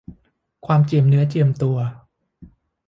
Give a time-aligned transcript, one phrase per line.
[0.65, 1.77] ความเจียมเนื้อเจียมตัว